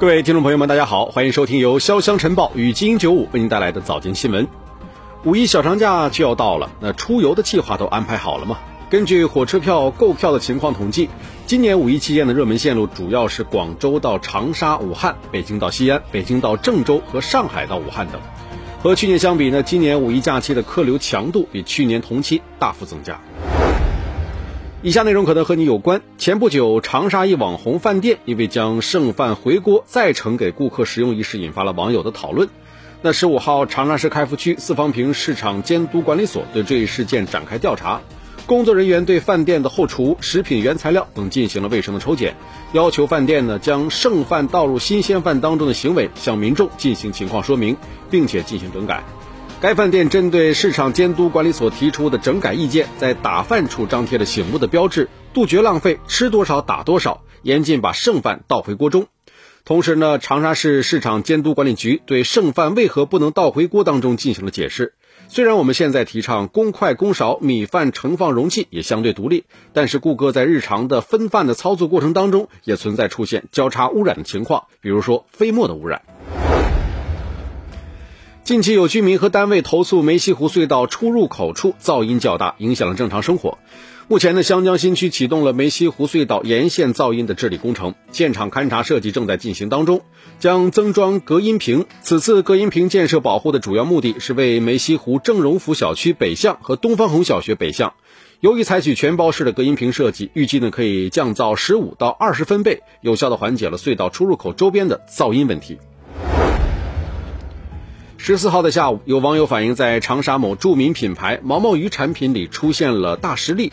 [0.00, 4.48] 各位听众朋友们，大家好，欢迎收听由潇湘晨报与金鹰九五为您带来的早间新闻。
[5.22, 8.58] 五一小长假就要到了，那出游的计划都安排好了吗？
[8.90, 11.08] 根据火车票购票的情况统计，
[11.46, 18.20] 今年五一期间的热门线路主要是广州到长沙、武汉、北京到西安、北京到郑州和上海到武汉等。
[18.82, 23.20] 和去年相比呢，今年五一假期的客流强度比去年同期大幅增加。
[24.84, 26.02] 以下内容可能和你有关。
[26.18, 32.50] 前不久，长沙一网红饭店因为将剩饭回锅再盛给顾客食用一事，引发了网友的讨论。
[33.00, 38.02] 那十五号，长沙市开福区四方坪市场监督管理所对这一事件展开调查，
[38.44, 42.36] 工作人员对饭店的后厨、食品原材料等进行了卫生的抽检，
[42.74, 47.74] 要求饭店呢将剩饭倒入新鲜饭当中的行为向民众进行情况说明，
[48.10, 49.02] 并且进行整改。
[49.64, 59.06] 该饭店针对市场监督管理所提出的整改意见，在打饭处张贴了醒目的标志，杜绝浪费，吃多少打多少，严禁把剩饭倒回锅中。
[59.64, 64.92] 同时呢，长沙市市场监督管理局对剩饭为何不能倒回锅当中进行了解释。
[65.28, 76.02] 虽然我们现在提倡公筷公勺，米饭盛放容器也相对独立，但是顾客在日常的分饭的操作过程当中，也存在出现交叉污染的情况，比如说飞沫的污染。
[78.44, 83.56] 近期有居民和单位投诉梅溪湖隧道出入口处噪音较大，影响了正常生活。
[84.06, 90.02] 目前呢，湘江新区启动了梅溪湖隧道沿线噪音的治理工程，现场勘查设计正在进行当中，
[90.38, 91.86] 将增装隔音屏。
[92.02, 97.94] 此次隔音屏建设保护的主要目的是为梅溪湖正荣府小区北向和东方红小学北向。
[98.40, 105.78] 由于采取全包式的隔音屏设计，预计呢可以降噪十五到二十分贝，有效的缓解了隧道出入口周边的噪音问题。
[108.26, 113.70] 十四号的下午，有网友反映，在长沙某著名品牌毛毛鱼产品里出现了大实粒。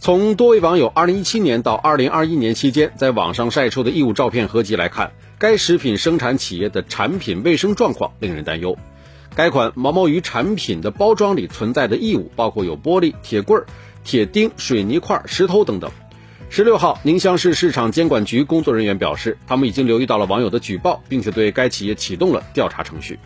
[0.00, 8.76] 从多位网友2017年到2021年期间在网上晒出的异物照片合集来看，该食品生产企业的产品卫生状况令人担忧。
[9.36, 13.62] 该款毛毛鱼产品的包装里存在的异物包括有玻璃、铁棍、
[14.02, 15.88] 铁钉、水泥块、石头等等。
[16.50, 23.16] 十六号，宁乡市市场监管局工作人员表示，他们已经留意到了网友的举报，并且对该企业启动了调查程序。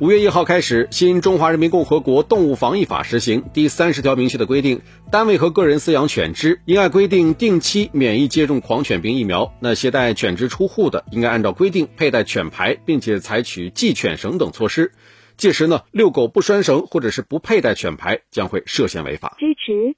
[0.00, 3.44] 五月一号开始，新《中华人民共和国动物防疫法》实行。
[3.52, 4.80] 第三十条明确的规定，
[5.12, 9.52] 单位和个人饲养犬只，应按规定定期免疫接种狂犬病疫苗。
[9.60, 14.92] 那携带犬只出户的，应该按照规定佩戴犬牌，并且采取系犬绳等措施。
[15.36, 19.36] 届时呢，遛狗不拴绳或者是不佩戴犬牌，将会涉嫌违法。
[19.38, 19.94] 支持。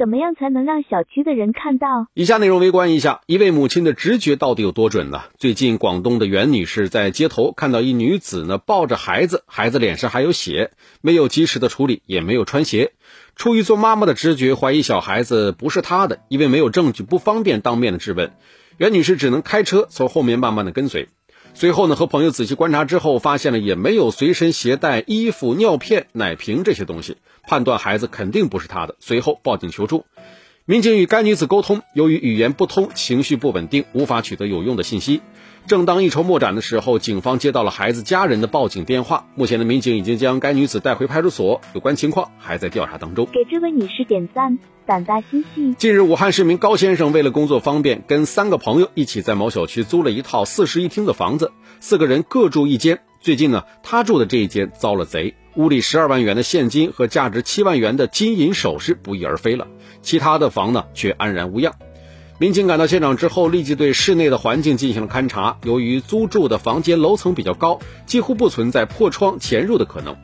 [0.00, 2.06] 怎么样才能让小区的人看到？
[2.14, 5.24] 以下内容围观一下，一位母亲的直觉到底有多准呢？
[5.36, 10.70] 最近，广东的袁女士在街头看到一女子呢抱着孩子，孩子脸上还有血，
[11.02, 12.92] 没有及时的处理，也没有穿鞋。
[13.36, 18.32] 出于做妈妈的直觉，怀疑小孩子不是她的，因为没有证据，不方便当面的质问，
[18.78, 21.10] 袁女士只能开车从后面慢慢的跟随。
[21.52, 28.96] 随后呢，和朋友仔细观察之后，发现了也没有随身携带衣服、尿片、奶瓶这些东西，判断孩子肯定不是他的。
[29.00, 30.04] 随后报警求助，
[30.64, 35.20] 民警与该女子沟通，由于语言不通、情绪不稳定，无法取得有用的信息。
[35.66, 39.26] 正当一筹莫展的时候，警方接到了孩子家人的报警电话。
[39.34, 43.26] 目前的民警已经将该女子带回派出所，有关情况还在调查当中。
[43.26, 45.74] 给这位女士点赞，胆大心细。
[45.74, 53.00] 近日，武汉市民高先生为了工作方便，跟三个朋友一起在某小区租了一套四室一厅的房子，四个人各住一间。
[53.20, 59.66] 最近呢，他住的这一间遭了贼，屋里十二万元的现金和价值七万元的金银首饰不翼而飞了，
[60.00, 61.74] 其他的房呢却安然无恙。
[62.38, 65.58] 民警赶到现场之后，立即对室内的环境进行了勘查。
[65.64, 70.16] 由于租住的房间楼层比较高，几乎不存在破窗潜入的可能，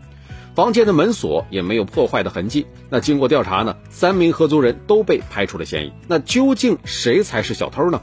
[0.54, 2.66] 房间的门锁也没有破坏的痕迹。
[2.88, 5.92] 那经过调查呢，三名合租人都被排除了嫌疑。
[6.08, 8.00] 那究竟谁才是小偷呢？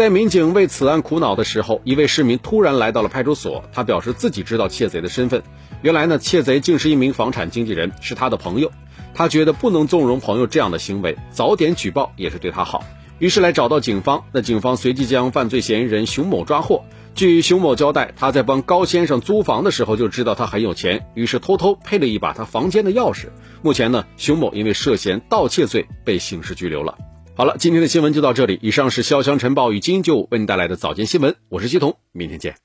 [0.00, 5.42] 在民警为此案苦恼的时候，一位市民突然来到了派出所，他表示自己知道窃贼的身份。
[5.82, 8.72] 原来呢，窃贼竟是一名房产经纪人，是他的朋友。
[9.12, 12.82] 他觉得不能纵容朋友这样的行为，早点举报也是对他好。
[13.18, 16.82] 于是来找到警方，那警方随即将犯罪嫌疑人熊某抓获。
[17.14, 23.26] 据熊某交代，他在帮高先生租房的时候就知道他很有钱，于是偷偷配了一把他房间的钥匙。
[23.60, 26.96] 目前呢，熊某因为涉嫌盗窃罪被刑事拘留了。
[27.40, 28.58] 好了，今天的新闻就到这里。
[28.60, 32.60] 以上是潇湘晨报与金九为您带来的早间新闻，我是西彤，明天见。